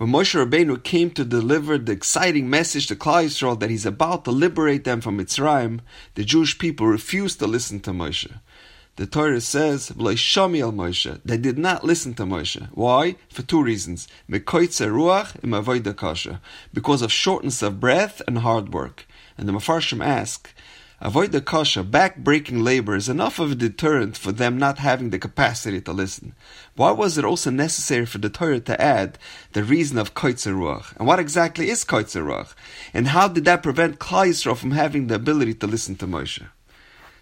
[0.00, 4.24] When Moshe Rabbeinu came to deliver the exciting message to Klal Yisrael that he's about
[4.24, 5.80] to liberate them from Mitzrayim,
[6.14, 8.32] the Jewish people refused to listen to Moshe.
[8.96, 12.66] The Torah says, "Shami al Moshe." They did not listen to Moshe.
[12.72, 13.16] Why?
[13.28, 16.40] For two reasons: ruach kasha,
[16.72, 19.06] because of shortness of breath and hard work.
[19.36, 20.50] And the Mefarshim ask,
[21.00, 25.80] Avodah kasha, back-breaking labor is enough of a deterrent for them not having the capacity
[25.80, 26.34] to listen.
[26.76, 29.18] Why was it also necessary for the Torah to add
[29.54, 30.94] the reason of koitzer ruach?
[30.98, 32.52] And what exactly is koitzer ruach?
[32.92, 36.46] And how did that prevent Klal from having the ability to listen to Moshe?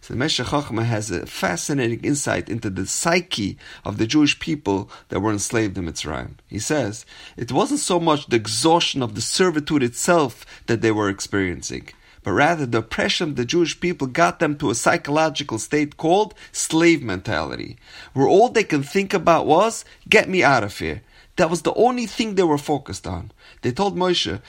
[0.01, 4.91] So the Meshech Chochmah has a fascinating insight into the psyche of the Jewish people
[5.11, 6.35] that were enslaved in Mitzrayim.
[6.49, 7.07] He says,
[7.37, 11.91] it wasn't so much the exhaustion of the servitude itself that they were experiencing,
[12.23, 16.35] but rather the oppression of the Jewish people got them to a psychological state called
[16.53, 17.77] slave mentality,
[18.13, 21.03] where all they can think about was, get me out of here.
[21.37, 23.33] That was the only thing they were focused on.
[23.63, 24.41] They told Moshe,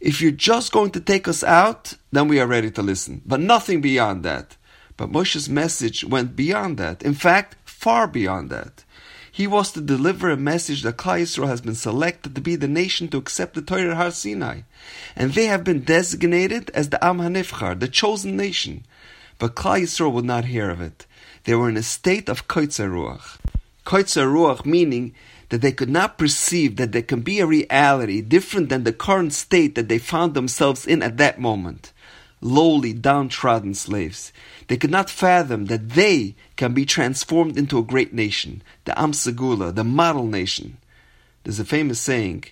[0.00, 3.40] if you're just going to take us out, then we are ready to listen, but
[3.40, 4.56] nothing beyond that.
[4.96, 7.02] But Moshe's message went beyond that.
[7.02, 8.84] In fact, far beyond that.
[9.36, 12.66] He was to deliver a message that Klal Yisrael has been selected to be the
[12.66, 14.60] nation to accept the Torah Har Sinai,
[15.14, 18.86] and they have been designated as the Am Hanifchar, the chosen nation.
[19.38, 21.04] But Klal Yisrael would not hear of it.
[21.44, 23.36] They were in a state of Koitzer Ruach.
[23.84, 25.14] Koitzer Ruach meaning
[25.50, 29.34] that they could not perceive that there can be a reality different than the current
[29.34, 31.92] state that they found themselves in at that moment
[32.40, 34.32] lowly, downtrodden slaves.
[34.68, 39.12] They could not fathom that they can be transformed into a great nation, the Am
[39.12, 40.78] Segula, the model nation.
[41.44, 42.44] There's a famous saying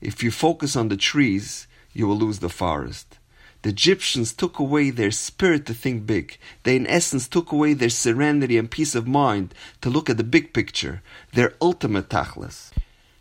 [0.00, 3.18] if you focus on the trees, you will lose the forest.
[3.62, 6.38] The Egyptians took away their spirit to think big.
[6.62, 10.24] They, in essence, took away their serenity and peace of mind to look at the
[10.24, 11.02] big picture,
[11.32, 12.70] their ultimate tachlis.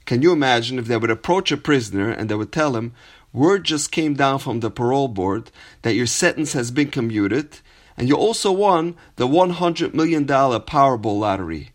[0.05, 2.93] Can you imagine if they would approach a prisoner and they would tell him,
[3.33, 7.59] Word just came down from the parole board that your sentence has been commuted,
[7.97, 11.71] and you also won the $100 million Powerball lottery.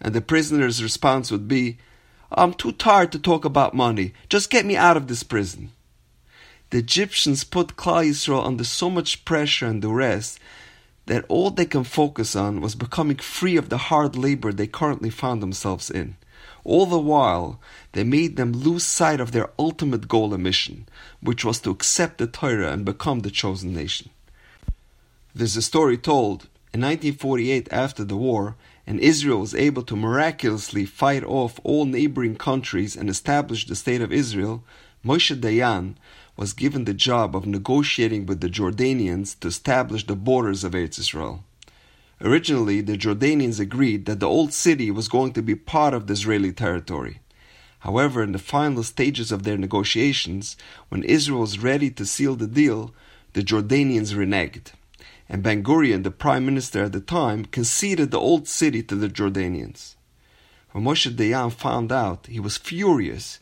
[0.00, 1.78] And the prisoner's response would be,
[2.30, 4.12] I'm too tired to talk about money.
[4.28, 5.70] Just get me out of this prison.
[6.70, 10.38] The Egyptians put Klal Yisrael under so much pressure and duress
[11.06, 15.10] that all they can focus on was becoming free of the hard labor they currently
[15.10, 16.16] found themselves in.
[16.66, 17.60] All the while,
[17.92, 20.88] they made them lose sight of their ultimate goal and mission,
[21.20, 24.10] which was to accept the Torah and become the chosen nation.
[25.32, 30.84] There's a story told in 1948 after the war, and Israel was able to miraculously
[30.86, 34.64] fight off all neighboring countries and establish the state of Israel,
[35.04, 35.94] Moshe Dayan
[36.36, 40.98] was given the job of negotiating with the Jordanians to establish the borders of Eretz
[40.98, 41.44] Israel.
[42.20, 46.14] Originally, the Jordanians agreed that the old city was going to be part of the
[46.14, 47.20] Israeli territory.
[47.80, 50.56] However, in the final stages of their negotiations,
[50.88, 52.94] when Israel was ready to seal the deal,
[53.34, 54.72] the Jordanians reneged.
[55.28, 59.08] And Ben Gurion, the prime minister at the time, conceded the old city to the
[59.08, 59.96] Jordanians.
[60.72, 63.40] When Moshe Dayan found out, he was furious.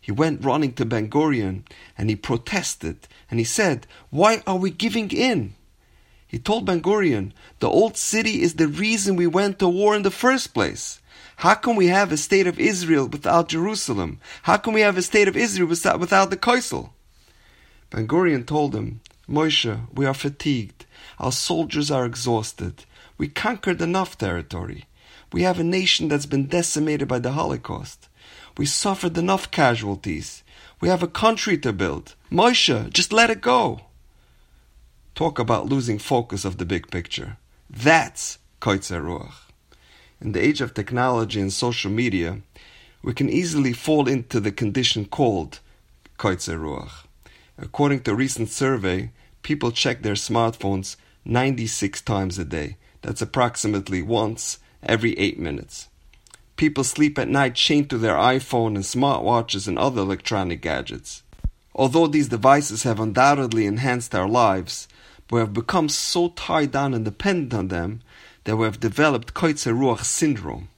[0.00, 1.64] He went running to Ben Gurion
[1.98, 5.54] and he protested and he said, Why are we giving in?
[6.34, 7.30] He told Ben Gurion,
[7.60, 11.00] the old city is the reason we went to war in the first place.
[11.36, 14.18] How can we have a state of Israel without Jerusalem?
[14.42, 16.90] How can we have a state of Israel without, the Kosel?
[17.90, 20.86] Ben Gurion told him, Moshe, we are fatigued.
[21.20, 22.84] Our soldiers are exhausted.
[23.16, 24.86] We conquered enough territory.
[25.32, 28.08] We have a nation that's been decimated by the Holocaust.
[28.58, 30.42] We suffered enough casualties.
[30.80, 32.16] We have a country to build.
[32.28, 33.82] Moshe, just let it go.
[35.14, 37.36] Talk about losing focus of the big picture.
[37.70, 39.52] That's Koitzer Ruach.
[40.20, 42.40] In the age of technology and social media,
[43.00, 45.60] we can easily fall into the condition called
[46.18, 47.06] Koitzer Ruach.
[47.56, 52.76] According to a recent survey, people check their smartphones 96 times a day.
[53.02, 55.86] That's approximately once every 8 minutes.
[56.56, 61.23] People sleep at night chained to their iPhone and smartwatches and other electronic gadgets.
[61.74, 64.86] Although these devices have undoubtedly enhanced our lives,
[65.30, 68.02] we have become so tied down and dependent on them
[68.44, 70.68] that we have developed Koitzer Ruach syndrome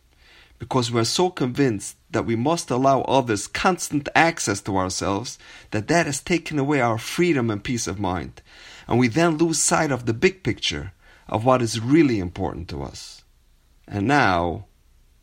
[0.58, 5.38] because we are so convinced that we must allow others constant access to ourselves
[5.70, 8.40] that that has taken away our freedom and peace of mind.
[8.88, 10.92] And we then lose sight of the big picture
[11.28, 13.22] of what is really important to us.
[13.86, 14.66] And now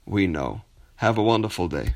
[0.05, 0.61] we know.
[0.97, 1.89] Have a wonderful day.